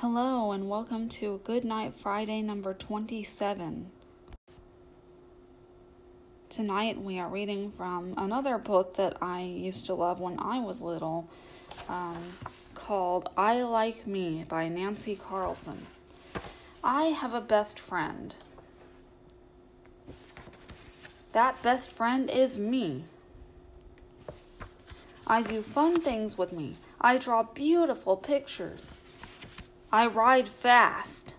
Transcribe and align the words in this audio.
Hello, 0.00 0.52
and 0.52 0.68
welcome 0.68 1.08
to 1.08 1.40
Goodnight 1.42 1.92
Friday 1.92 2.40
number 2.40 2.72
27. 2.72 3.90
Tonight 6.48 7.02
we 7.02 7.18
are 7.18 7.28
reading 7.28 7.72
from 7.72 8.14
another 8.16 8.58
book 8.58 8.94
that 8.94 9.16
I 9.20 9.40
used 9.42 9.86
to 9.86 9.94
love 9.94 10.20
when 10.20 10.38
I 10.38 10.60
was 10.60 10.80
little 10.80 11.28
um, 11.88 12.16
called 12.76 13.28
I 13.36 13.62
Like 13.62 14.06
Me 14.06 14.44
by 14.48 14.68
Nancy 14.68 15.16
Carlson. 15.16 15.84
I 16.84 17.06
have 17.06 17.34
a 17.34 17.40
best 17.40 17.80
friend. 17.80 18.32
That 21.32 21.60
best 21.60 21.90
friend 21.90 22.30
is 22.30 22.56
me. 22.56 23.02
I 25.26 25.42
do 25.42 25.60
fun 25.60 26.00
things 26.00 26.38
with 26.38 26.52
me. 26.52 26.76
I 27.00 27.18
draw 27.18 27.42
beautiful 27.42 28.16
pictures. 28.16 29.00
I 29.90 30.06
ride 30.06 30.50
fast. 30.50 31.34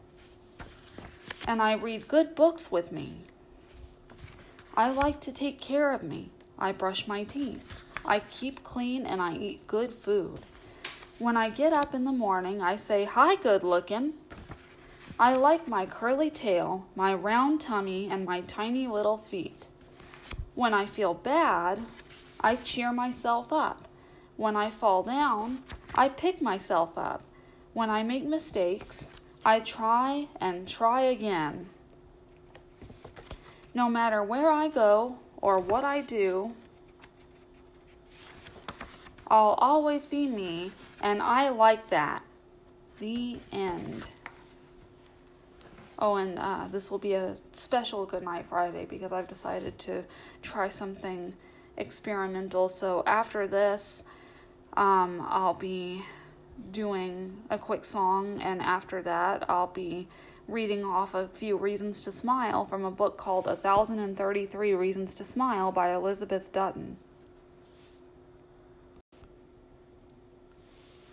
And 1.48 1.62
I 1.62 1.74
read 1.74 2.08
good 2.08 2.34
books 2.34 2.72
with 2.72 2.92
me. 2.92 3.22
I 4.76 4.90
like 4.90 5.20
to 5.22 5.32
take 5.32 5.62
care 5.62 5.92
of 5.92 6.02
me. 6.02 6.32
I 6.58 6.72
brush 6.72 7.08
my 7.08 7.24
teeth. 7.24 7.84
I 8.04 8.22
keep 8.22 8.64
clean 8.64 9.06
and 9.06 9.22
I 9.22 9.36
eat 9.36 9.68
good 9.68 9.94
food. 9.94 10.40
When 11.20 11.38
I 11.38 11.52
get 11.52 11.74
up 11.74 11.94
in 11.94 12.06
the 12.06 12.12
morning, 12.12 12.60
I 12.60 12.76
say, 12.76 13.06
Hi, 13.06 13.36
good 13.36 13.62
looking. 13.62 14.14
I 15.20 15.34
like 15.34 15.68
my 15.68 15.86
curly 15.86 16.32
tail, 16.32 16.88
my 16.96 17.14
round 17.14 17.62
tummy, 17.62 18.10
and 18.10 18.26
my 18.26 18.42
tiny 18.42 18.88
little 18.88 19.18
feet. 19.18 19.68
When 20.56 20.74
I 20.74 20.88
feel 20.88 21.14
bad, 21.14 21.86
I 22.40 22.56
cheer 22.56 22.92
myself 22.92 23.54
up. 23.54 23.88
When 24.38 24.56
I 24.56 24.72
fall 24.72 25.04
down, 25.04 25.64
I 25.94 26.10
pick 26.10 26.42
myself 26.42 26.98
up. 26.98 27.22
When 27.80 27.90
I 27.90 28.04
make 28.04 28.26
mistakes, 28.26 29.10
I 29.46 29.62
try 29.62 30.28
and 30.42 30.68
try 30.68 31.04
again. 31.04 31.68
No 33.74 33.90
matter 33.90 34.22
where 34.22 34.52
I 34.52 34.68
go 34.68 35.18
or 35.38 35.60
what 35.60 35.86
I 35.86 36.02
do, 36.02 36.52
I'll 39.30 39.56
always 39.60 40.06
be 40.06 40.28
me, 40.28 40.74
and 41.00 41.22
I 41.22 41.48
like 41.48 41.90
that. 41.90 42.22
The 43.00 43.40
end. 43.54 44.04
Oh, 46.00 46.18
and 46.18 46.38
uh, 46.38 46.68
this 46.70 46.92
will 46.92 47.00
be 47.00 47.14
a 47.14 47.38
special 47.54 48.06
Goodnight 48.06 48.48
Friday 48.50 48.88
because 48.90 49.14
I've 49.14 49.30
decided 49.30 49.80
to 49.80 50.04
try 50.42 50.68
something 50.68 51.34
experimental. 51.78 52.68
So 52.68 53.04
after 53.08 53.48
this, 53.48 54.04
um, 54.74 55.26
I'll 55.30 55.54
be 55.54 56.04
doing 56.72 57.38
a 57.50 57.58
quick 57.58 57.86
song, 57.86 58.42
and 58.42 58.62
after 58.62 59.02
that, 59.02 59.46
I'll 59.50 59.68
be 59.68 60.08
reading 60.48 60.84
off 60.84 61.14
a 61.14 61.28
few 61.28 61.58
reasons 61.58 62.02
to 62.02 62.12
smile 62.12 62.66
from 62.66 62.84
a 62.84 62.92
book 62.92 63.18
called 63.18 63.48
A 63.48 63.56
Thousand 63.56 64.00
and 64.00 64.18
Thirty 64.18 64.46
Three 64.46 64.74
Reasons 64.74 65.14
to 65.16 65.24
Smile 65.24 65.72
by 65.72 65.94
Elizabeth 65.94 66.52
Dutton. 66.52 66.98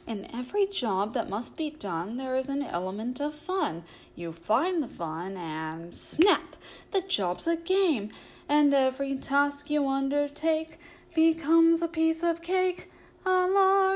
In 0.07 0.33
every 0.33 0.67
job 0.67 1.15
that 1.15 1.29
must 1.29 1.57
be 1.57 1.69
done, 1.69 2.17
there 2.17 2.37
is 2.37 2.49
an 2.49 2.63
element 2.63 3.21
of 3.21 3.35
fun. 3.35 3.83
You 4.15 4.33
find 4.33 4.83
the 4.83 4.89
fun 4.89 5.37
and 5.37 5.93
snap! 5.93 6.55
The 6.93 7.01
job's 7.01 7.49
a 7.49 7.57
game, 7.57 8.11
and 8.49 8.73
every 8.73 9.17
task 9.19 9.69
you 9.69 9.89
undertake 9.89 10.79
becomes 11.13 11.83
a 11.83 11.89
piece 11.89 12.23
of 12.23 12.41
cake, 12.41 12.91
a 13.25 13.49
lark, 13.49 13.96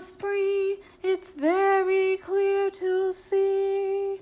spree. 0.00 0.78
It's 1.02 1.32
very 1.32 2.18
clear 2.18 2.70
to 2.70 3.12
see 3.12 4.20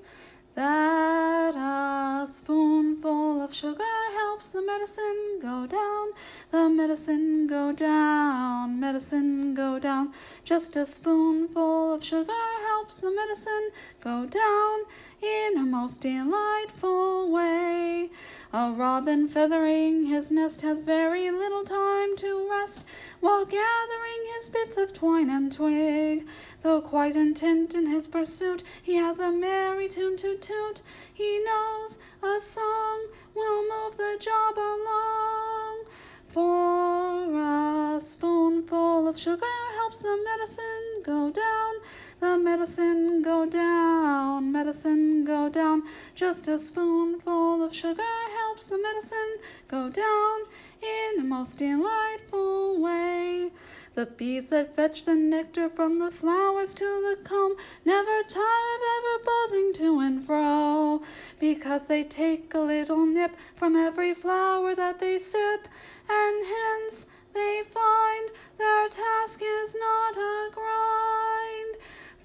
that 0.54 1.54
a 1.54 2.26
spoonful 2.26 3.42
of 3.42 3.52
sugar 3.52 3.84
helps 4.14 4.48
the 4.48 4.62
medicine 4.62 5.38
go 5.42 5.66
down, 5.66 6.08
the 6.50 6.68
medicine 6.70 7.46
go 7.46 7.72
down, 7.72 8.80
medicine 8.80 9.54
go 9.54 9.78
down. 9.78 10.14
Just 10.44 10.76
a 10.76 10.86
spoonful 10.86 11.92
of 11.94 12.02
sugar 12.02 12.32
helps 12.68 12.96
the 12.96 13.10
medicine 13.10 13.70
go 14.00 14.24
down 14.24 14.78
in 15.20 15.58
a 15.58 15.66
most 15.66 16.00
delightful 16.00 17.30
way. 17.30 18.10
A 18.58 18.72
robin 18.72 19.28
feathering 19.28 20.06
his 20.06 20.30
nest 20.30 20.62
has 20.62 20.80
very 20.80 21.30
little 21.30 21.62
time 21.62 22.16
to 22.16 22.48
rest 22.48 22.86
while 23.20 23.44
gathering 23.44 24.22
his 24.34 24.48
bits 24.48 24.78
of 24.78 24.94
twine 24.94 25.28
and 25.28 25.52
twig. 25.52 26.26
Though 26.62 26.80
quite 26.80 27.16
intent 27.16 27.74
in 27.74 27.84
his 27.84 28.06
pursuit, 28.06 28.62
he 28.82 28.94
has 28.94 29.20
a 29.20 29.30
merry 29.30 29.90
tune 29.90 30.16
to 30.16 30.38
toot. 30.38 30.80
He 31.12 31.38
knows 31.44 31.98
a 32.22 32.40
song 32.40 33.08
will 33.34 33.60
move 33.60 33.98
the 33.98 34.16
job 34.18 34.56
along. 34.56 35.84
For 36.28 37.96
a 37.96 38.00
spoonful 38.00 39.06
of 39.06 39.18
sugar 39.18 39.44
helps 39.74 39.98
the 39.98 40.16
medicine 40.24 41.02
go 41.04 41.30
down. 41.30 41.74
The 42.18 42.38
medicine 42.38 43.20
go 43.20 43.44
down, 43.44 44.50
medicine 44.50 45.26
go 45.26 45.50
down. 45.50 45.82
Just 46.14 46.48
a 46.48 46.58
spoonful 46.58 47.62
of 47.62 47.74
sugar 47.74 48.02
helps 48.38 48.64
the 48.64 48.78
medicine 48.78 49.36
go 49.68 49.90
down 49.90 50.40
in 50.80 51.20
a 51.20 51.24
most 51.24 51.58
delightful 51.58 52.80
way. 52.80 53.50
The 53.94 54.06
bees 54.06 54.48
that 54.48 54.74
fetch 54.74 55.04
the 55.04 55.14
nectar 55.14 55.68
from 55.68 55.98
the 55.98 56.10
flowers 56.10 56.72
to 56.74 56.84
the 56.84 57.22
comb 57.22 57.56
never 57.84 58.22
tire 58.28 58.42
of 58.76 58.82
ever 58.96 59.24
buzzing 59.24 59.72
to 59.74 60.00
and 60.00 60.24
fro, 60.24 61.02
because 61.38 61.86
they 61.86 62.02
take 62.02 62.54
a 62.54 62.60
little 62.60 63.04
nip 63.04 63.36
from 63.54 63.76
every 63.76 64.14
flower 64.14 64.74
that 64.74 65.00
they 65.00 65.18
sip, 65.18 65.68
and 66.08 66.46
hence 66.46 67.06
they 67.34 67.62
find 67.70 68.30
their 68.56 68.88
task 68.88 69.42
is 69.42 69.76
not 69.78 70.16
a 70.16 70.50
grind. 70.54 71.76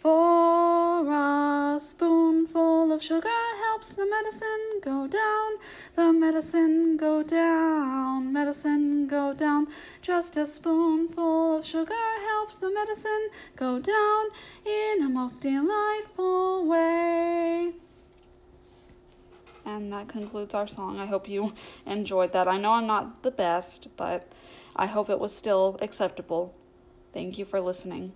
For 0.01 1.07
a 1.12 1.79
spoonful 1.79 2.91
of 2.91 3.03
sugar 3.03 3.29
helps 3.66 3.89
the 3.89 4.07
medicine 4.07 4.81
go 4.81 5.06
down, 5.06 5.51
the 5.95 6.12
medicine 6.12 6.97
go 6.97 7.22
down, 7.22 8.34
medicine 8.34 9.06
go 9.06 9.35
down. 9.35 9.67
Just 10.01 10.38
a 10.38 10.47
spoonful 10.47 11.57
of 11.57 11.66
sugar 11.67 11.94
helps 12.29 12.56
the 12.56 12.72
medicine 12.72 13.29
go 13.56 13.78
down 13.78 14.25
in 14.66 15.03
a 15.06 15.09
most 15.09 15.44
delightful 15.44 16.66
way. 16.66 17.73
And 19.68 19.94
that 19.94 20.09
concludes 20.09 20.56
our 20.56 20.68
song. 20.68 20.97
I 20.97 21.06
hope 21.06 21.29
you 21.29 21.53
enjoyed 21.85 22.33
that. 22.33 22.47
I 22.47 22.57
know 22.57 22.72
I'm 22.72 22.88
not 22.88 23.22
the 23.22 23.29
best, 23.29 23.88
but 23.97 24.31
I 24.75 24.88
hope 24.88 25.12
it 25.12 25.19
was 25.19 25.31
still 25.31 25.78
acceptable. 25.79 26.56
Thank 27.13 27.38
you 27.38 27.45
for 27.45 27.62
listening. 27.62 28.13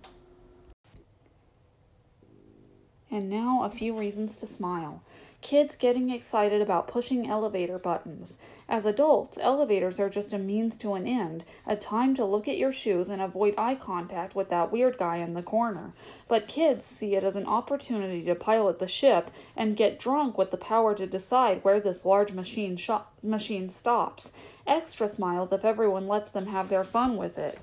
And 3.16 3.30
now 3.30 3.62
a 3.64 3.70
few 3.70 3.98
reasons 3.98 4.36
to 4.36 4.46
smile. 4.46 5.00
Kids 5.40 5.74
getting 5.74 6.10
excited 6.10 6.60
about 6.60 6.86
pushing 6.86 7.26
elevator 7.26 7.78
buttons. 7.78 8.36
As 8.68 8.84
adults, 8.84 9.38
elevators 9.40 9.98
are 9.98 10.10
just 10.10 10.34
a 10.34 10.38
means 10.38 10.76
to 10.76 10.92
an 10.92 11.06
end, 11.06 11.42
a 11.66 11.76
time 11.76 12.14
to 12.16 12.26
look 12.26 12.46
at 12.46 12.58
your 12.58 12.72
shoes 12.72 13.08
and 13.08 13.22
avoid 13.22 13.54
eye 13.56 13.74
contact 13.74 14.34
with 14.34 14.50
that 14.50 14.70
weird 14.70 14.98
guy 14.98 15.16
in 15.16 15.32
the 15.32 15.42
corner. 15.42 15.94
But 16.28 16.46
kids 16.46 16.84
see 16.84 17.14
it 17.16 17.24
as 17.24 17.36
an 17.36 17.46
opportunity 17.46 18.22
to 18.24 18.34
pilot 18.34 18.80
the 18.80 18.86
ship 18.86 19.30
and 19.56 19.78
get 19.78 19.98
drunk 19.98 20.36
with 20.36 20.50
the 20.50 20.58
power 20.58 20.94
to 20.94 21.06
decide 21.06 21.64
where 21.64 21.80
this 21.80 22.04
large 22.04 22.32
machine, 22.32 22.78
machine 23.22 23.70
stops. 23.70 24.30
Extra 24.66 25.08
smiles 25.08 25.52
if 25.52 25.64
everyone 25.64 26.06
lets 26.06 26.30
them 26.30 26.48
have 26.48 26.68
their 26.68 26.84
fun 26.84 27.16
with 27.16 27.38
it. 27.38 27.58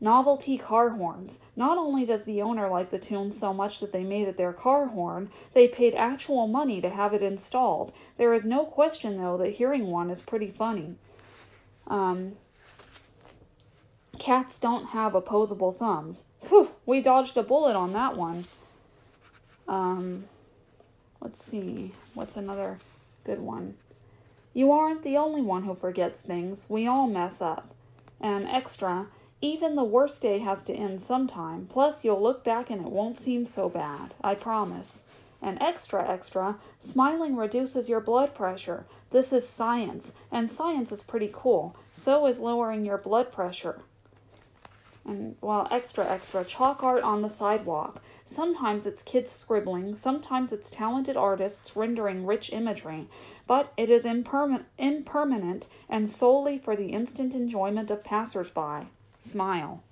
Novelty 0.00 0.58
car 0.58 0.90
horns. 0.90 1.38
Not 1.56 1.76
only 1.76 2.06
does 2.06 2.24
the 2.24 2.40
owner 2.40 2.68
like 2.68 2.90
the 2.90 2.98
tune 2.98 3.32
so 3.32 3.52
much 3.52 3.80
that 3.80 3.92
they 3.92 4.04
made 4.04 4.28
it 4.28 4.36
their 4.36 4.52
car 4.52 4.86
horn, 4.86 5.30
they 5.54 5.66
paid 5.66 5.94
actual 5.94 6.46
money 6.46 6.80
to 6.80 6.88
have 6.88 7.12
it 7.14 7.22
installed. 7.22 7.92
There 8.16 8.32
is 8.32 8.44
no 8.44 8.64
question, 8.64 9.18
though, 9.18 9.36
that 9.38 9.54
hearing 9.54 9.88
one 9.88 10.10
is 10.10 10.20
pretty 10.20 10.52
funny. 10.52 10.94
Um, 11.88 12.36
cats 14.18 14.60
don't 14.60 14.86
have 14.86 15.14
opposable 15.14 15.72
thumbs. 15.72 16.24
Whew, 16.48 16.70
we 16.86 17.00
dodged 17.00 17.36
a 17.36 17.42
bullet 17.42 17.74
on 17.74 17.92
that 17.94 18.16
one. 18.16 18.46
Um, 19.66 20.24
let's 21.20 21.42
see. 21.42 21.92
What's 22.14 22.36
another 22.36 22.78
good 23.24 23.40
one? 23.40 23.74
You 24.54 24.70
aren't 24.72 25.02
the 25.02 25.16
only 25.16 25.42
one 25.42 25.64
who 25.64 25.74
forgets 25.74 26.20
things. 26.20 26.66
We 26.68 26.86
all 26.86 27.06
mess 27.06 27.40
up. 27.42 27.74
And 28.20 28.48
extra, 28.48 29.06
even 29.40 29.76
the 29.76 29.84
worst 29.84 30.20
day 30.22 30.38
has 30.40 30.62
to 30.64 30.74
end 30.74 31.00
sometime. 31.00 31.66
Plus, 31.70 32.04
you'll 32.04 32.22
look 32.22 32.42
back 32.42 32.70
and 32.70 32.80
it 32.84 32.90
won't 32.90 33.20
seem 33.20 33.46
so 33.46 33.68
bad. 33.68 34.14
I 34.22 34.34
promise. 34.34 35.02
And 35.40 35.62
extra, 35.62 36.08
extra, 36.08 36.56
smiling 36.80 37.36
reduces 37.36 37.88
your 37.88 38.00
blood 38.00 38.34
pressure. 38.34 38.84
This 39.10 39.32
is 39.32 39.48
science, 39.48 40.12
and 40.32 40.50
science 40.50 40.90
is 40.90 41.02
pretty 41.04 41.30
cool. 41.32 41.76
So 41.92 42.26
is 42.26 42.40
lowering 42.40 42.84
your 42.84 42.98
blood 42.98 43.30
pressure. 43.32 43.80
And, 45.04 45.36
well, 45.40 45.68
extra, 45.70 46.04
extra, 46.04 46.44
chalk 46.44 46.82
art 46.82 47.02
on 47.04 47.22
the 47.22 47.30
sidewalk. 47.30 48.02
Sometimes 48.26 48.84
it's 48.84 49.02
kids 49.02 49.30
scribbling, 49.32 49.94
sometimes 49.94 50.52
it's 50.52 50.70
talented 50.70 51.16
artists 51.16 51.74
rendering 51.74 52.26
rich 52.26 52.52
imagery, 52.52 53.08
but 53.46 53.72
it 53.78 53.88
is 53.88 54.04
imperma- 54.04 54.64
impermanent 54.76 55.68
and 55.88 56.10
solely 56.10 56.58
for 56.58 56.76
the 56.76 56.88
instant 56.88 57.32
enjoyment 57.32 57.90
of 57.90 58.04
passers 58.04 58.50
by. 58.50 58.88
Smile. 59.18 59.82